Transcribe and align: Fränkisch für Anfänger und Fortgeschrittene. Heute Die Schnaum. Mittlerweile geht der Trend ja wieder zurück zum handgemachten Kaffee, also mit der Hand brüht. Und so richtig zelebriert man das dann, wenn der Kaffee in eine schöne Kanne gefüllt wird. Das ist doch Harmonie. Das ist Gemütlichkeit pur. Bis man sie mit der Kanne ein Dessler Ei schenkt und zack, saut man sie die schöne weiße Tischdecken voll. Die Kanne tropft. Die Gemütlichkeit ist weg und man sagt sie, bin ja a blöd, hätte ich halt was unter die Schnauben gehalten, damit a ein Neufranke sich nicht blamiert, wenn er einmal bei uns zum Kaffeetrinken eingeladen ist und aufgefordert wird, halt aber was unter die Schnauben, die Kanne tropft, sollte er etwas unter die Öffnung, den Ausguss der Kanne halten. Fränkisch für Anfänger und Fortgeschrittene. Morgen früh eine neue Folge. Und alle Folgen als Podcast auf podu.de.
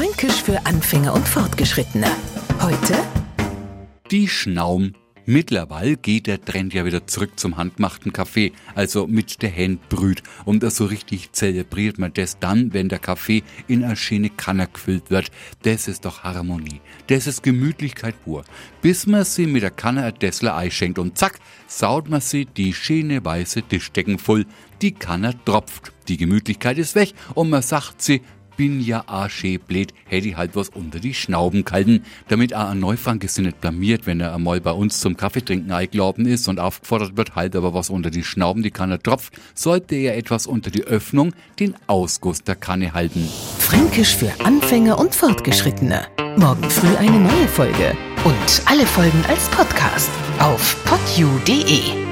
Fränkisch 0.00 0.42
für 0.42 0.64
Anfänger 0.64 1.12
und 1.12 1.28
Fortgeschrittene. 1.28 2.06
Heute 2.62 2.94
Die 4.10 4.28
Schnaum. 4.28 4.94
Mittlerweile 5.26 5.98
geht 5.98 6.26
der 6.26 6.42
Trend 6.42 6.72
ja 6.72 6.86
wieder 6.86 7.06
zurück 7.06 7.38
zum 7.38 7.58
handgemachten 7.58 8.10
Kaffee, 8.10 8.52
also 8.74 9.06
mit 9.06 9.42
der 9.42 9.54
Hand 9.54 9.90
brüht. 9.90 10.22
Und 10.46 10.64
so 10.72 10.86
richtig 10.86 11.32
zelebriert 11.32 11.98
man 11.98 12.14
das 12.14 12.38
dann, 12.38 12.72
wenn 12.72 12.88
der 12.88 12.98
Kaffee 12.98 13.42
in 13.68 13.84
eine 13.84 13.94
schöne 13.94 14.30
Kanne 14.30 14.68
gefüllt 14.72 15.10
wird. 15.10 15.30
Das 15.64 15.86
ist 15.86 16.06
doch 16.06 16.24
Harmonie. 16.24 16.80
Das 17.08 17.26
ist 17.26 17.42
Gemütlichkeit 17.42 18.14
pur. 18.24 18.44
Bis 18.80 19.06
man 19.06 19.26
sie 19.26 19.46
mit 19.46 19.62
der 19.62 19.70
Kanne 19.70 20.04
ein 20.04 20.18
Dessler 20.18 20.56
Ei 20.56 20.70
schenkt 20.70 20.98
und 20.98 21.18
zack, 21.18 21.38
saut 21.66 22.08
man 22.08 22.22
sie 22.22 22.46
die 22.46 22.72
schöne 22.72 23.22
weiße 23.22 23.64
Tischdecken 23.64 24.18
voll. 24.18 24.46
Die 24.80 24.92
Kanne 24.92 25.34
tropft. 25.44 25.92
Die 26.08 26.16
Gemütlichkeit 26.16 26.78
ist 26.78 26.94
weg 26.94 27.12
und 27.34 27.50
man 27.50 27.60
sagt 27.60 28.00
sie, 28.00 28.22
bin 28.60 28.82
ja 28.82 29.04
a 29.06 29.26
blöd, 29.66 29.94
hätte 30.04 30.28
ich 30.28 30.36
halt 30.36 30.54
was 30.54 30.68
unter 30.68 31.00
die 31.00 31.14
Schnauben 31.14 31.64
gehalten, 31.64 32.04
damit 32.28 32.52
a 32.52 32.68
ein 32.68 32.78
Neufranke 32.78 33.26
sich 33.26 33.42
nicht 33.42 33.58
blamiert, 33.62 34.04
wenn 34.04 34.20
er 34.20 34.34
einmal 34.34 34.60
bei 34.60 34.72
uns 34.72 35.00
zum 35.00 35.16
Kaffeetrinken 35.16 35.72
eingeladen 35.72 36.26
ist 36.26 36.46
und 36.46 36.60
aufgefordert 36.60 37.16
wird, 37.16 37.36
halt 37.36 37.56
aber 37.56 37.72
was 37.72 37.88
unter 37.88 38.10
die 38.10 38.22
Schnauben, 38.22 38.62
die 38.62 38.70
Kanne 38.70 39.02
tropft, 39.02 39.32
sollte 39.54 39.94
er 39.94 40.14
etwas 40.18 40.46
unter 40.46 40.70
die 40.70 40.82
Öffnung, 40.82 41.32
den 41.58 41.74
Ausguss 41.86 42.42
der 42.42 42.54
Kanne 42.54 42.92
halten. 42.92 43.26
Fränkisch 43.58 44.14
für 44.14 44.30
Anfänger 44.44 44.98
und 44.98 45.14
Fortgeschrittene. 45.14 46.02
Morgen 46.36 46.68
früh 46.68 46.94
eine 46.96 47.18
neue 47.18 47.48
Folge. 47.48 47.96
Und 48.26 48.62
alle 48.66 48.84
Folgen 48.84 49.24
als 49.26 49.48
Podcast 49.48 50.10
auf 50.38 50.76
podu.de. 50.84 52.09